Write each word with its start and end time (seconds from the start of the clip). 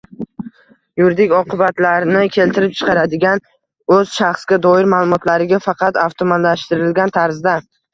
yuridik 1.01 1.35
oqibatlarni 1.39 2.25
keltirib 2.39 2.75
chiqaradigan 2.81 3.45
o‘z 3.99 4.17
shaxsga 4.19 4.63
doir 4.67 4.93
ma’lumotlariga 4.99 5.65
faqat 5.71 6.05
avtomatlashtirilgan 6.11 7.19
tarzda 7.25 7.61